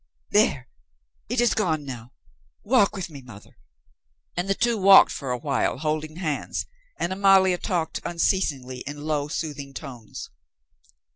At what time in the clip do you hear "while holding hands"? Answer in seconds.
5.37-6.65